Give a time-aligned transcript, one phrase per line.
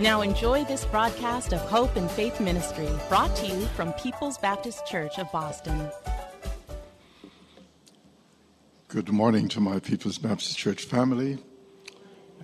[0.00, 4.86] Now enjoy this broadcast of Hope and Faith Ministry, brought to you from People's Baptist
[4.86, 5.90] Church of Boston.
[8.88, 11.36] Good morning to my People's Baptist Church family,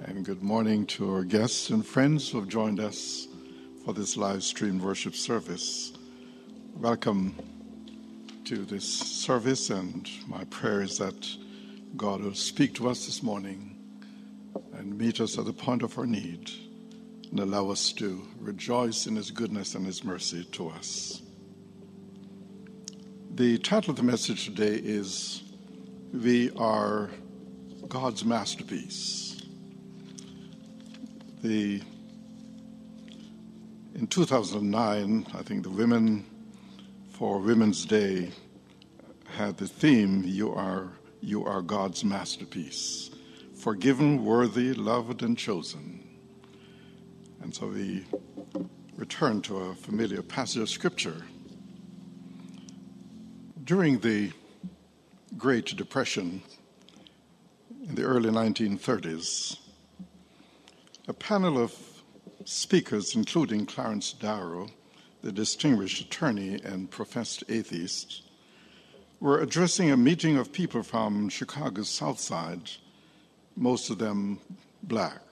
[0.04, 3.26] and good morning to our guests and friends who have joined us
[3.86, 5.94] for this live stream worship service.
[6.74, 7.36] Welcome
[8.44, 11.26] to this service, and my prayer is that
[11.96, 13.78] God will speak to us this morning
[14.74, 16.50] and meet us at the point of our need
[17.30, 21.22] and allow us to rejoice in His goodness and His mercy to us.
[23.34, 25.42] The title of the message today is
[26.12, 27.10] We Are
[27.88, 29.42] God's Masterpiece.
[31.42, 31.82] The,
[33.94, 36.24] in 2009, I think the Women
[37.10, 38.30] for Women's Day
[39.36, 43.10] had the theme You Are, you are God's Masterpiece,
[43.54, 45.95] forgiven, worthy, loved, and chosen.
[47.46, 48.04] And so we
[48.96, 51.22] return to a familiar passage of Scripture.
[53.62, 54.32] During the
[55.38, 56.42] Great Depression
[57.88, 59.58] in the early 1930s,
[61.06, 61.72] a panel of
[62.44, 64.66] speakers, including Clarence Darrow,
[65.22, 68.22] the distinguished attorney and professed atheist,
[69.20, 72.72] were addressing a meeting of people from Chicago's South Side,
[73.54, 74.40] most of them
[74.82, 75.22] black.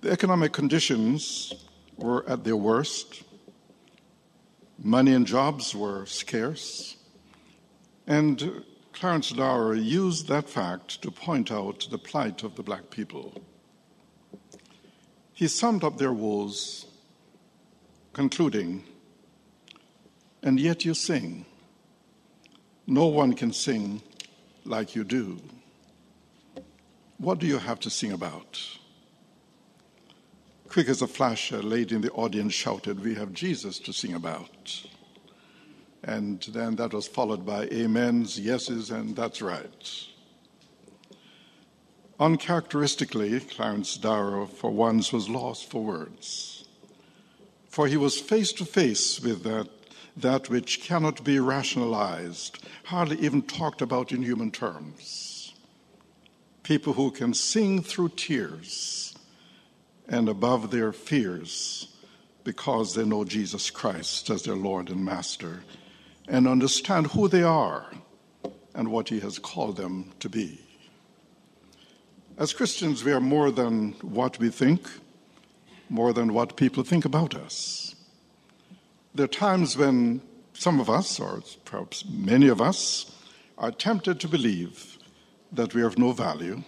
[0.00, 1.52] The economic conditions
[1.98, 3.22] were at their worst.
[4.78, 6.96] Money and jobs were scarce.
[8.06, 13.42] And Clarence Darrow used that fact to point out the plight of the black people.
[15.34, 16.86] He summed up their woes,
[18.14, 18.84] concluding,
[20.42, 21.44] And yet you sing.
[22.86, 24.00] No one can sing
[24.64, 25.38] like you do.
[27.18, 28.79] What do you have to sing about?
[30.70, 34.14] Quick as a flash, a lady in the audience shouted, We have Jesus to sing
[34.14, 34.86] about.
[36.04, 40.06] And then that was followed by amens, yeses, and that's right.
[42.20, 46.68] Uncharacteristically, Clarence Darrow, for once, was lost for words.
[47.68, 49.68] For he was face to face with that,
[50.16, 55.52] that which cannot be rationalized, hardly even talked about in human terms.
[56.62, 59.09] People who can sing through tears
[60.10, 61.96] and above their fears
[62.42, 65.62] because they know Jesus Christ as their Lord and Master
[66.28, 67.86] and understand who they are
[68.74, 70.60] and what He has called them to be.
[72.36, 74.88] As Christians, we are more than what we think,
[75.88, 77.94] more than what people think about us.
[79.14, 80.22] There are times when
[80.54, 83.14] some of us, or perhaps many of us,
[83.58, 84.98] are tempted to believe
[85.52, 86.62] that we are of no value,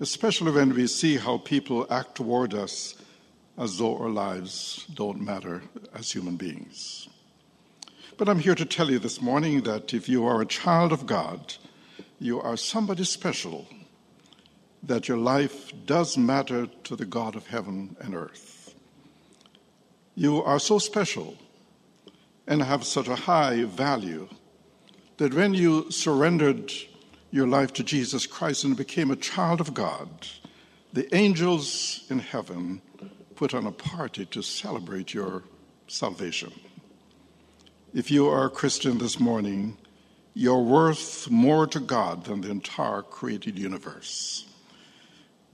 [0.00, 2.94] especially when we see how people act toward us
[3.56, 5.62] as though our lives don't matter
[5.94, 7.08] as human beings.
[8.16, 11.06] But I'm here to tell you this morning that if you are a child of
[11.06, 11.54] God,
[12.18, 13.66] you are somebody special
[14.82, 18.74] that your life does matter to the God of heaven and earth.
[20.14, 21.36] You are so special
[22.46, 24.28] and have such a high value
[25.16, 26.70] that when you surrendered
[27.34, 30.08] your life to Jesus Christ and became a child of God,
[30.92, 32.80] the angels in heaven
[33.34, 35.42] put on a party to celebrate your
[35.88, 36.52] salvation.
[37.92, 39.76] If you are a Christian this morning,
[40.32, 44.46] you're worth more to God than the entire created universe.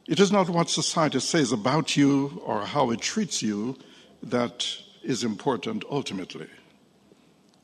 [0.07, 3.79] It is not what society says about you or how it treats you
[4.23, 4.67] that
[5.03, 6.49] is important ultimately.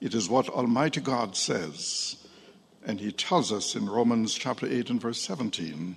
[0.00, 2.25] It is what Almighty God says.
[2.86, 5.96] And He tells us in Romans chapter 8 and verse 17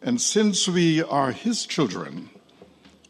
[0.00, 2.30] And since we are His children,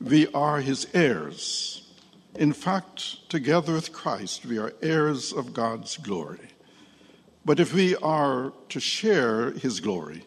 [0.00, 1.86] we are His heirs,
[2.34, 6.48] In fact, together with Christ, we are heirs of God's glory.
[7.44, 10.24] But if we are to share his glory,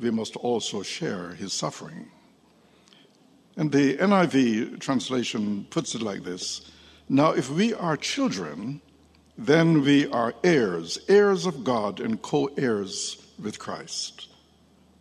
[0.00, 2.10] we must also share his suffering.
[3.56, 6.62] And the NIV translation puts it like this
[7.08, 8.80] Now, if we are children,
[9.36, 14.28] then we are heirs, heirs of God, and co heirs with Christ.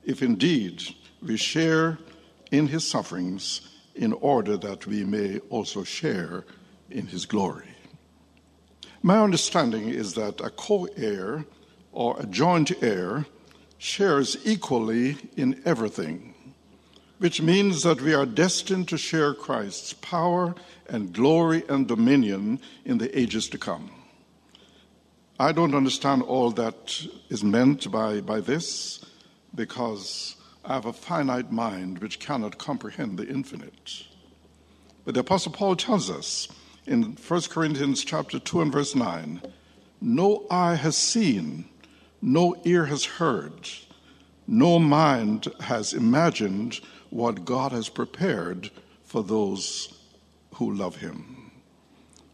[0.04, 0.84] If indeed
[1.22, 2.00] we share
[2.50, 6.46] in his sufferings, in order that we may also share
[6.90, 7.68] in his glory.
[9.04, 11.46] My understanding is that a co heir
[11.92, 13.26] or a joint heir
[13.78, 16.34] shares equally in everything,
[17.18, 20.56] which means that we are destined to share Christ's power
[20.88, 23.92] and glory and dominion in the ages to come.
[25.42, 29.04] I don't understand all that is meant by, by this
[29.56, 34.04] because I have a finite mind which cannot comprehend the infinite.
[35.04, 36.48] But the Apostle Paul tells us
[36.86, 39.42] in 1 Corinthians chapter 2 and verse 9
[40.00, 41.66] no eye has seen,
[42.22, 43.68] no ear has heard,
[44.46, 48.70] no mind has imagined what God has prepared
[49.04, 49.92] for those
[50.54, 51.52] who love him.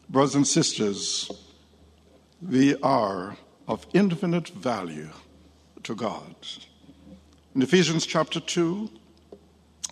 [0.09, 1.31] Brothers and sisters,
[2.41, 3.37] we are
[3.67, 5.09] of infinite value
[5.83, 6.35] to God.
[7.55, 8.89] In Ephesians chapter 2,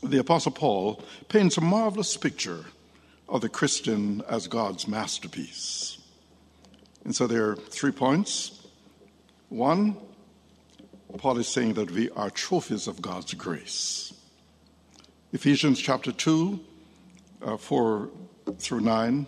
[0.03, 2.65] the Apostle Paul paints a marvelous picture
[3.27, 5.97] of the Christian as God's masterpiece.
[7.03, 8.67] And so there are three points.
[9.49, 9.97] One,
[11.17, 14.13] Paul is saying that we are trophies of God's grace.
[15.33, 16.59] Ephesians chapter 2,
[17.41, 18.09] uh, 4
[18.59, 19.27] through 9.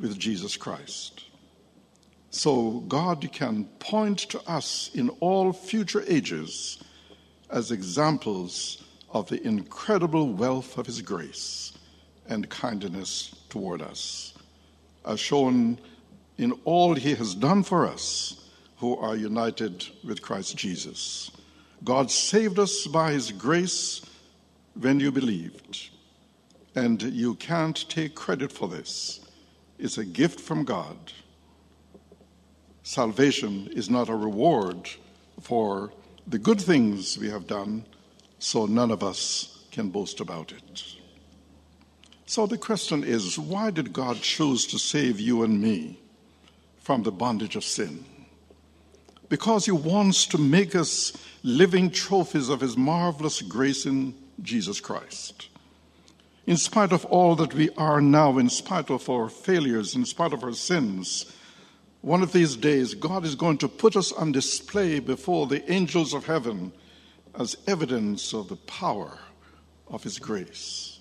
[0.00, 1.24] with Jesus Christ.
[2.30, 6.82] So God can point to us in all future ages
[7.50, 11.72] as examples of the incredible wealth of His grace
[12.28, 14.34] and kindness toward us,
[15.04, 15.78] as shown
[16.38, 21.30] in all He has done for us who are united with Christ Jesus.
[21.82, 24.02] God saved us by His grace
[24.78, 25.90] when you believed,
[26.76, 29.20] and you can't take credit for this.
[29.80, 31.12] It's a gift from God.
[32.82, 34.90] Salvation is not a reward
[35.40, 35.90] for
[36.26, 37.86] the good things we have done,
[38.38, 40.84] so none of us can boast about it.
[42.26, 45.98] So the question is why did God choose to save you and me
[46.78, 48.04] from the bondage of sin?
[49.30, 51.12] Because He wants to make us
[51.42, 55.48] living trophies of His marvelous grace in Jesus Christ.
[56.50, 60.32] In spite of all that we are now, in spite of our failures, in spite
[60.32, 61.32] of our sins,
[62.00, 66.12] one of these days, God is going to put us on display before the angels
[66.12, 66.72] of heaven
[67.38, 69.16] as evidence of the power
[69.86, 70.98] of His grace.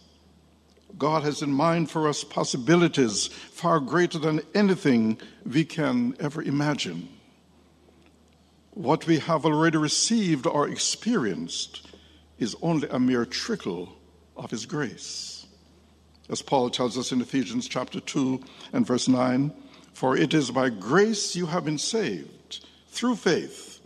[0.99, 5.17] God has in mind for us possibilities far greater than anything
[5.51, 7.09] we can ever imagine.
[8.75, 11.87] What we have already received or experienced
[12.37, 13.97] is only a mere trickle
[14.37, 15.37] of His grace.
[16.29, 19.51] As Paul tells us in Ephesians chapter 2 and verse 9,
[19.93, 23.79] for it is by grace you have been saved through faith.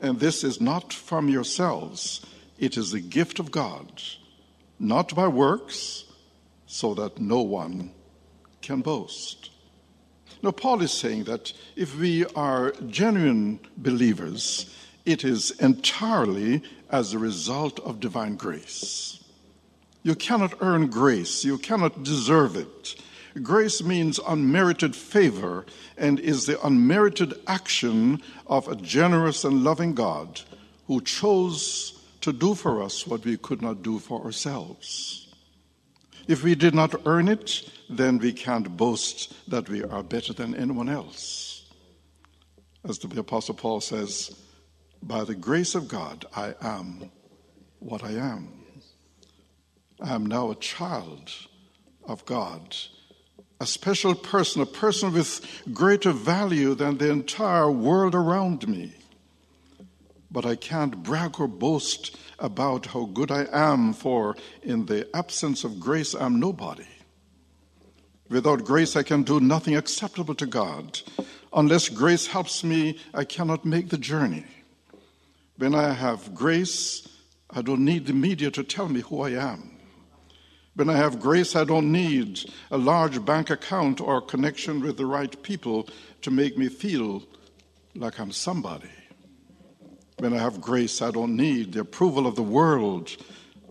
[0.00, 2.24] And this is not from yourselves,
[2.58, 4.02] it is the gift of God,
[4.78, 6.04] not by works,
[6.66, 7.92] so that no one
[8.62, 9.50] can boast.
[10.42, 17.18] Now, Paul is saying that if we are genuine believers, it is entirely as a
[17.18, 19.22] result of divine grace.
[20.06, 22.94] You cannot earn grace, you cannot deserve it.
[23.42, 30.42] Grace means unmerited favor and is the unmerited action of a generous and loving God
[30.86, 35.34] who chose to do for us what we could not do for ourselves.
[36.28, 40.54] If we did not earn it, then we can't boast that we are better than
[40.54, 41.64] anyone else.
[42.88, 44.40] As the Apostle Paul says,
[45.02, 47.10] by the grace of God, I am
[47.80, 48.65] what I am.
[50.00, 51.32] I am now a child
[52.04, 52.76] of God
[53.60, 55.40] a special person, a person with
[55.72, 58.92] greater value than the entire world around me.
[60.30, 65.64] But I can't brag or boast about how good I am, for in the absence
[65.64, 66.86] of grace, I'm nobody.
[68.28, 71.00] Without grace, I can do nothing acceptable to God.
[71.54, 74.44] Unless grace helps me, I cannot make the journey.
[75.56, 77.08] When I have grace,
[77.48, 79.75] I don't need the media to tell me who I am.
[80.76, 82.38] When I have grace, I don't need
[82.70, 85.88] a large bank account or connection with the right people
[86.20, 87.22] to make me feel
[87.94, 88.90] like I'm somebody.
[90.18, 93.16] When I have grace, I don't need the approval of the world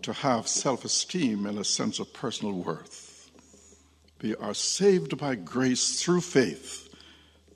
[0.02, 3.30] to have self esteem and a sense of personal worth.
[4.20, 6.92] We are saved by grace through faith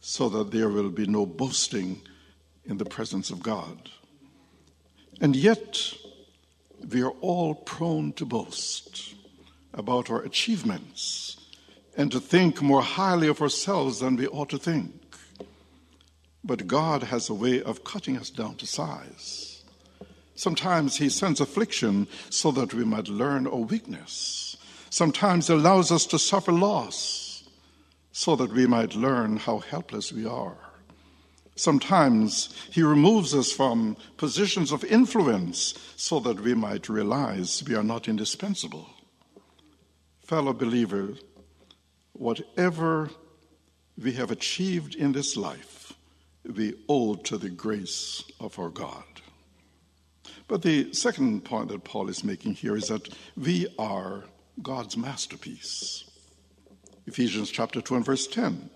[0.00, 2.02] so that there will be no boasting
[2.64, 3.90] in the presence of God.
[5.20, 5.92] And yet,
[6.88, 9.16] we are all prone to boast
[9.74, 11.36] about our achievements
[11.96, 15.16] and to think more highly of ourselves than we ought to think.
[16.42, 19.62] But God has a way of cutting us down to size.
[20.34, 24.56] Sometimes He sends affliction so that we might learn our weakness.
[24.88, 27.48] Sometimes He allows us to suffer loss
[28.12, 30.56] so that we might learn how helpless we are.
[31.56, 37.82] Sometimes He removes us from positions of influence so that we might realize we are
[37.82, 38.88] not indispensable.
[40.30, 41.18] Fellow believers,
[42.12, 43.10] whatever
[44.00, 45.92] we have achieved in this life,
[46.44, 49.02] we owe to the grace of our God.
[50.46, 54.22] But the second point that Paul is making here is that we are
[54.62, 56.08] God's masterpiece.
[57.08, 58.70] Ephesians chapter 2 and verse 10.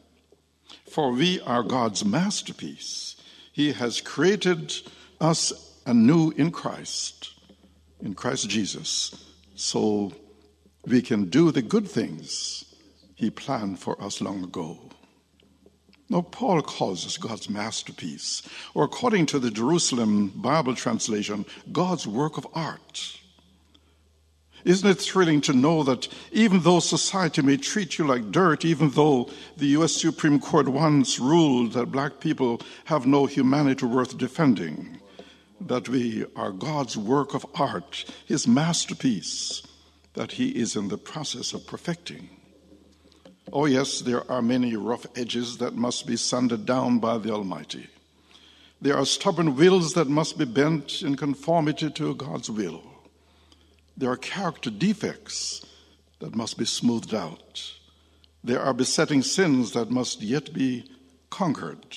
[0.90, 3.14] For we are God's masterpiece.
[3.52, 4.74] He has created
[5.20, 5.52] us
[5.86, 7.32] anew in Christ,
[8.00, 10.12] in Christ Jesus, so
[10.86, 12.64] we can do the good things
[13.14, 14.78] He planned for us long ago.
[16.10, 18.42] Now, Paul calls us God's masterpiece,
[18.74, 23.18] or according to the Jerusalem Bible translation, God's work of art.
[24.64, 28.90] Isn't it thrilling to know that even though society may treat you like dirt, even
[28.90, 29.92] though the U.S.
[29.92, 35.00] Supreme Court once ruled that black people have no humanity worth defending,
[35.60, 39.62] that we are God's work of art, His masterpiece,
[40.14, 42.30] that He is in the process of perfecting?
[43.52, 47.88] Oh, yes, there are many rough edges that must be sanded down by the Almighty.
[48.80, 52.82] There are stubborn wills that must be bent in conformity to God's will.
[53.96, 55.64] There are character defects
[56.18, 57.74] that must be smoothed out.
[58.42, 60.90] There are besetting sins that must yet be
[61.30, 61.96] conquered.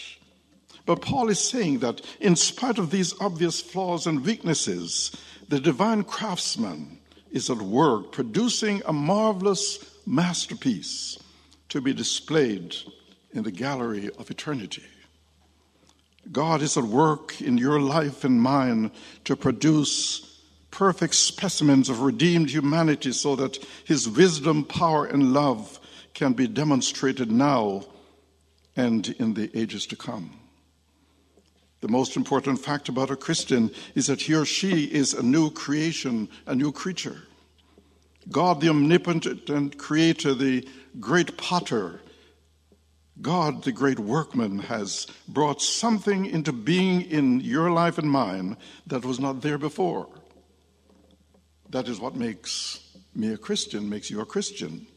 [0.85, 5.11] But Paul is saying that in spite of these obvious flaws and weaknesses,
[5.49, 6.99] the divine craftsman
[7.31, 11.17] is at work producing a marvelous masterpiece
[11.69, 12.75] to be displayed
[13.33, 14.83] in the gallery of eternity.
[16.31, 18.91] God is at work in your life and mine
[19.25, 20.41] to produce
[20.71, 25.79] perfect specimens of redeemed humanity so that his wisdom, power, and love
[26.13, 27.83] can be demonstrated now
[28.75, 30.31] and in the ages to come.
[31.81, 35.51] The most important fact about a Christian is that he or she is a new
[35.51, 37.23] creation, a new creature.
[38.29, 40.67] God, the omnipotent and creator, the
[40.99, 42.01] great potter,
[43.21, 48.57] God, the great workman, has brought something into being in your life and mine
[48.87, 50.07] that was not there before.
[51.69, 52.79] That is what makes
[53.15, 54.87] me a Christian, makes you a Christian.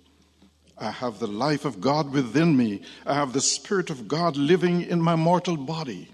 [0.78, 2.82] I have the life of God within me.
[3.04, 6.08] I have the Spirit of God living in my mortal body.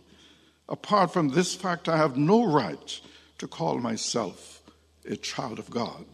[0.69, 3.01] Apart from this fact, I have no right
[3.39, 4.63] to call myself
[5.09, 6.05] a child of God.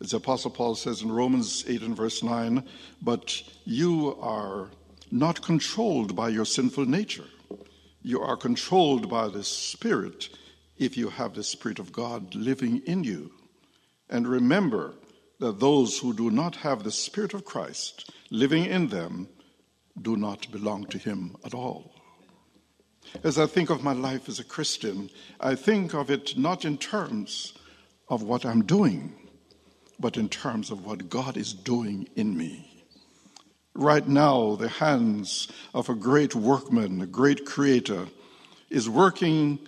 [0.00, 2.66] As the Apostle Paul says in Romans 8 and verse 9,
[3.02, 4.70] but you are
[5.10, 7.26] not controlled by your sinful nature.
[8.02, 10.28] You are controlled by the Spirit
[10.78, 13.32] if you have the Spirit of God living in you.
[14.08, 14.94] And remember
[15.40, 19.28] that those who do not have the Spirit of Christ living in them
[20.00, 21.95] do not belong to Him at all.
[23.24, 26.78] As I think of my life as a Christian, I think of it not in
[26.78, 27.54] terms
[28.08, 29.14] of what I'm doing,
[29.98, 32.84] but in terms of what God is doing in me.
[33.74, 38.06] Right now, the hands of a great workman, a great creator,
[38.70, 39.58] is working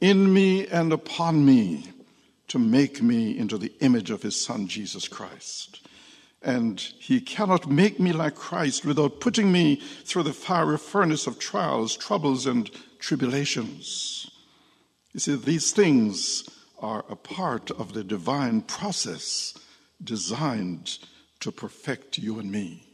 [0.00, 1.90] in me and upon me
[2.48, 5.83] to make me into the image of his son, Jesus Christ.
[6.44, 11.38] And he cannot make me like Christ without putting me through the fiery furnace of
[11.38, 14.30] trials, troubles, and tribulations.
[15.14, 16.44] You see, these things
[16.80, 19.54] are a part of the divine process
[20.02, 20.98] designed
[21.40, 22.86] to perfect you and me.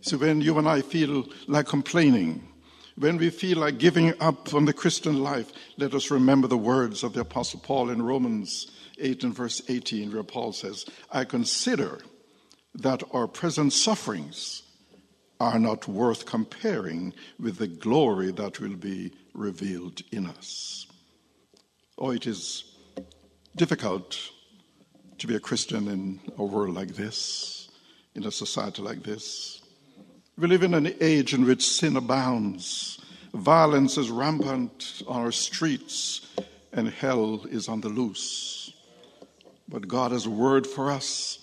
[0.00, 2.48] So when you and I feel like complaining,
[2.96, 7.04] when we feel like giving up on the Christian life, let us remember the words
[7.04, 8.66] of the Apostle Paul in Romans
[8.98, 12.00] 8 and verse 18, where Paul says, I consider
[12.74, 14.62] that our present sufferings
[15.40, 20.86] are not worth comparing with the glory that will be revealed in us.
[21.96, 22.64] Oh, it is
[23.56, 24.18] difficult
[25.18, 27.68] to be a Christian in a world like this,
[28.14, 29.60] in a society like this.
[30.36, 33.00] We live in an age in which sin abounds,
[33.34, 36.20] violence is rampant on our streets,
[36.72, 38.72] and hell is on the loose.
[39.68, 41.40] But God has a word for us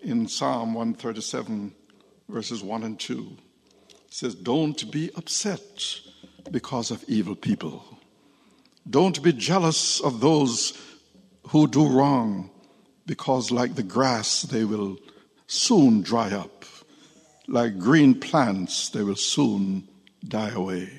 [0.00, 1.74] in Psalm 137,
[2.28, 3.36] verses 1 and 2.
[3.88, 6.00] It says, Don't be upset
[6.50, 7.84] because of evil people.
[8.88, 10.80] Don't be jealous of those
[11.48, 12.50] who do wrong,
[13.06, 14.98] because like the grass, they will
[15.46, 16.64] soon dry up.
[17.48, 19.88] Like green plants, they will soon
[20.26, 20.90] die away.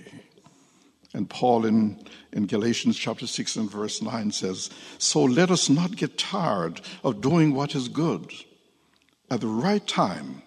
[1.14, 2.00] And Paul in,
[2.32, 7.22] in Galatians chapter 6 and verse 9 says, So let us not get tired of
[7.22, 8.32] doing what is good.
[9.30, 10.42] At the right time,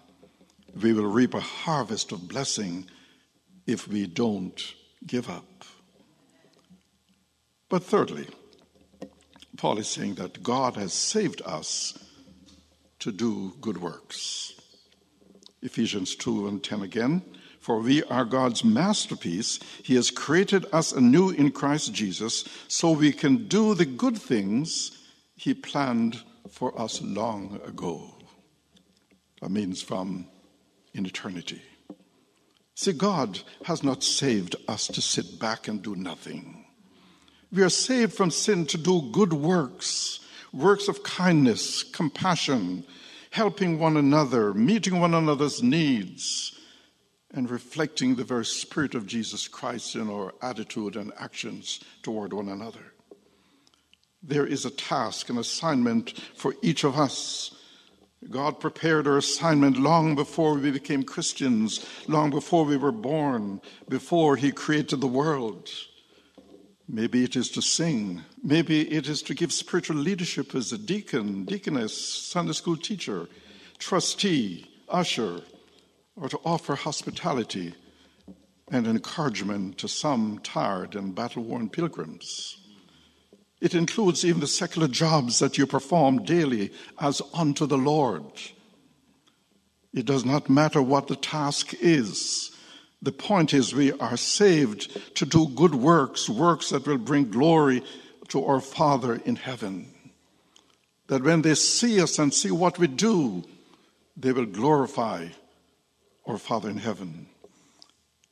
[0.81, 2.87] we will reap a harvest of blessing
[3.67, 4.59] if we don't
[5.05, 5.45] give up.
[7.69, 8.27] But thirdly,
[9.57, 11.97] Paul is saying that God has saved us
[12.99, 14.53] to do good works.
[15.61, 17.21] Ephesians 2 and 10 again.
[17.59, 19.59] For we are God's masterpiece.
[19.83, 24.91] He has created us anew in Christ Jesus so we can do the good things
[25.35, 28.15] He planned for us long ago.
[29.41, 30.27] That means from
[30.93, 31.61] in eternity.
[32.75, 36.65] See, God has not saved us to sit back and do nothing.
[37.51, 40.19] We are saved from sin to do good works,
[40.53, 42.85] works of kindness, compassion,
[43.31, 46.57] helping one another, meeting one another's needs,
[47.33, 52.49] and reflecting the very Spirit of Jesus Christ in our attitude and actions toward one
[52.49, 52.93] another.
[54.23, 57.55] There is a task, an assignment for each of us
[58.29, 64.35] God prepared our assignment long before we became Christians, long before we were born, before
[64.35, 65.69] He created the world.
[66.87, 68.21] Maybe it is to sing.
[68.43, 73.27] Maybe it is to give spiritual leadership as a deacon, deaconess, Sunday school teacher,
[73.79, 75.41] trustee, usher,
[76.15, 77.73] or to offer hospitality
[78.71, 82.57] and encouragement to some tired and battle worn pilgrims.
[83.61, 88.23] It includes even the secular jobs that you perform daily as unto the Lord.
[89.93, 92.51] It does not matter what the task is.
[93.03, 97.83] The point is, we are saved to do good works, works that will bring glory
[98.29, 99.87] to our Father in heaven.
[101.07, 103.43] That when they see us and see what we do,
[104.17, 105.27] they will glorify
[106.25, 107.27] our Father in heaven.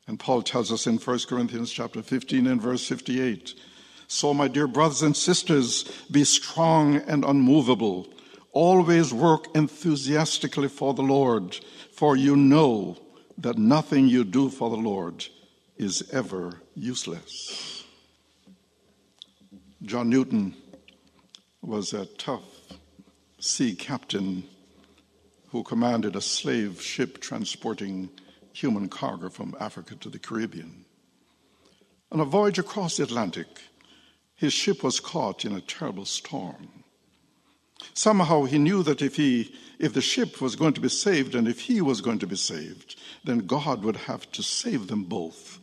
[0.08, 3.54] And Paul tells us in 1 Corinthians chapter 15 and verse 58
[4.12, 8.12] so, my dear brothers and sisters, be strong and unmovable.
[8.52, 11.60] Always work enthusiastically for the Lord,
[11.94, 12.98] for you know
[13.38, 15.28] that nothing you do for the Lord
[15.78, 17.86] is ever useless.
[19.84, 20.56] John Newton
[21.62, 22.74] was a tough
[23.40, 24.44] sea captain
[25.50, 28.10] who commanded a slave ship transporting
[28.54, 30.86] human cargo from Africa to the Caribbean.
[32.12, 33.48] On a voyage across the Atlantic,
[34.40, 36.70] his ship was caught in a terrible storm.
[37.94, 41.46] Somehow he knew that if, he, if the ship was going to be saved and
[41.46, 45.60] if he was going to be saved, then God would have to save them both.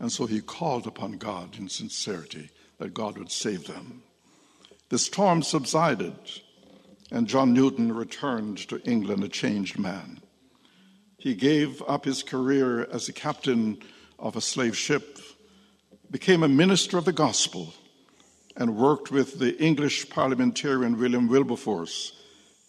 [0.00, 2.48] And so he called upon God in sincerity
[2.78, 4.02] that God would save them.
[4.88, 6.16] The storm subsided,
[7.10, 10.20] and John Newton returned to England a changed man.
[11.18, 13.82] He gave up his career as a captain
[14.18, 15.18] of a slave ship,
[16.10, 17.74] became a minister of the gospel
[18.56, 22.12] and worked with the English parliamentarian William Wilberforce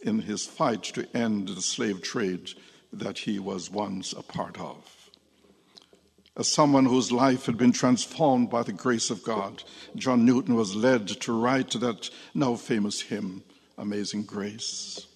[0.01, 2.49] in his fight to end the slave trade
[2.91, 4.77] that he was once a part of.
[6.35, 9.63] As someone whose life had been transformed by the grace of God,
[9.95, 13.43] John Newton was led to write that now famous hymn,
[13.77, 15.07] Amazing Grace.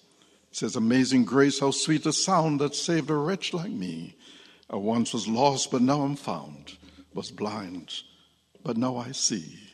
[0.50, 4.16] It says, Amazing grace, how sweet the sound that saved a wretch like me.
[4.68, 6.76] I once was lost, but now I'm found,
[7.14, 8.02] was blind,
[8.64, 9.71] but now I see.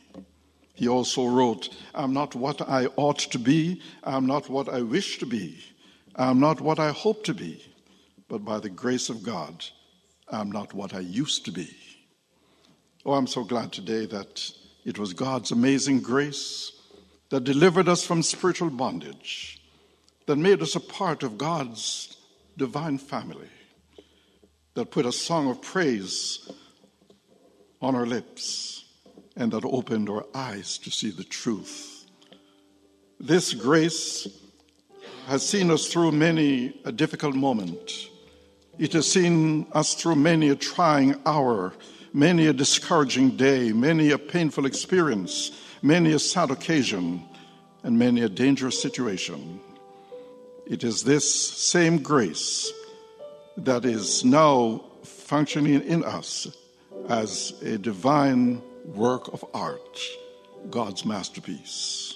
[0.79, 5.19] He also wrote, I'm not what I ought to be, I'm not what I wish
[5.19, 5.61] to be,
[6.15, 7.61] I'm not what I hope to be,
[8.29, 9.65] but by the grace of God,
[10.29, 11.69] I'm not what I used to be.
[13.05, 14.49] Oh, I'm so glad today that
[14.85, 16.71] it was God's amazing grace
[17.27, 19.61] that delivered us from spiritual bondage,
[20.27, 22.15] that made us a part of God's
[22.55, 23.49] divine family,
[24.75, 26.49] that put a song of praise
[27.81, 28.85] on our lips
[29.39, 32.05] and that opened our eyes to see the truth.
[33.19, 34.27] This grace
[35.27, 38.09] has seen us through many a difficult moment.
[38.77, 41.73] It has seen us through many a trying hour,
[42.13, 47.23] many a discouraging day, many a painful experience, many a sad occasion,
[47.83, 49.61] and many a dangerous situation.
[50.67, 52.71] It is this same grace
[53.57, 56.47] that is now functioning in us
[57.07, 58.61] as a divine
[58.95, 59.99] work of art,
[60.69, 62.15] God's masterpiece.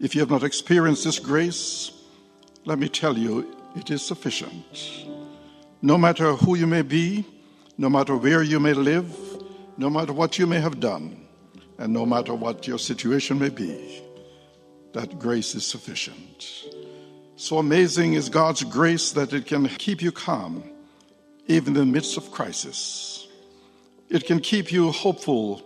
[0.00, 1.92] If you have not experienced this grace,
[2.64, 5.06] let me tell you, it is sufficient.
[5.82, 7.24] No matter who you may be,
[7.78, 9.14] no matter where you may live,
[9.76, 11.26] no matter what you may have done,
[11.78, 14.02] and no matter what your situation may be,
[14.92, 16.66] that grace is sufficient.
[17.36, 20.62] So amazing is God's grace that it can keep you calm
[21.46, 23.09] even in the midst of crisis.
[24.10, 25.62] It can keep you hopeful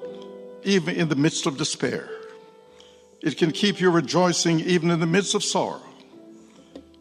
[0.64, 2.09] even in the midst of despair.
[3.22, 5.80] It can keep you rejoicing even in the midst of sorrow.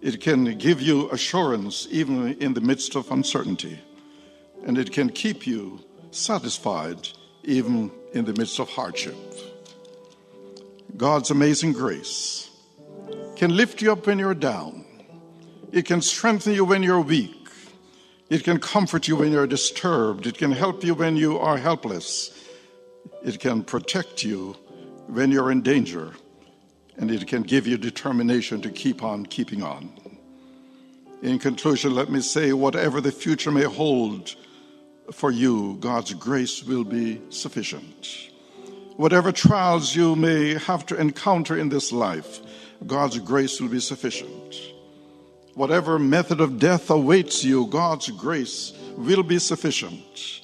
[0.02, 3.78] It can give you assurance even in the midst of uncertainty.
[4.66, 7.10] And it can keep you satisfied
[7.44, 9.18] even in the midst of hardship.
[10.96, 12.50] God's amazing grace
[13.36, 14.86] can lift you up when you're down.
[15.74, 17.43] It can strengthen you when you're weak.
[18.34, 20.26] It can comfort you when you're disturbed.
[20.26, 22.32] It can help you when you are helpless.
[23.24, 24.54] It can protect you
[25.06, 26.14] when you're in danger.
[26.98, 29.92] And it can give you determination to keep on keeping on.
[31.22, 34.36] In conclusion, let me say whatever the future may hold
[35.12, 38.32] for you, God's grace will be sufficient.
[38.98, 42.40] Whatever trials you may have to encounter in this life,
[42.88, 44.73] God's grace will be sufficient.
[45.56, 50.42] Whatever method of death awaits you, God's grace will be sufficient.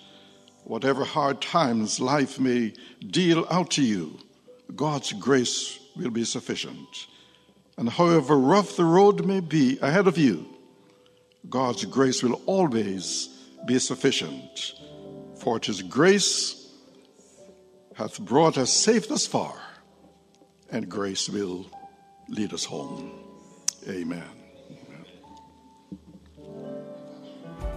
[0.65, 2.73] Whatever hard times life may
[3.09, 4.19] deal out to you,
[4.75, 7.07] God's grace will be sufficient.
[7.77, 10.45] And however rough the road may be ahead of you,
[11.49, 13.29] God's grace will always
[13.65, 14.73] be sufficient.
[15.39, 16.71] For it is grace
[17.95, 19.59] hath brought us safe thus far,
[20.71, 21.65] and grace will
[22.27, 23.11] lead us home.
[23.87, 24.38] Amen.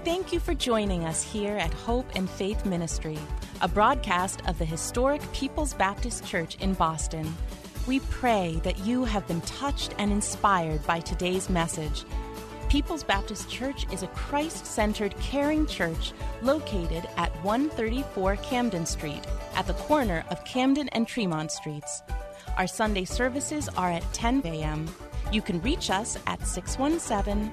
[0.04, 3.16] Thank you for joining us here at Hope and Faith Ministry,
[3.60, 7.32] a broadcast of the historic People's Baptist Church in Boston.
[7.86, 12.04] We pray that you have been touched and inspired by today's message.
[12.68, 16.12] People's Baptist Church is a Christ centered, caring church
[16.42, 22.02] located at 134 Camden Street, at the corner of Camden and Tremont Streets.
[22.58, 24.92] Our Sunday services are at 10 a.m.
[25.30, 27.52] You can reach us at 617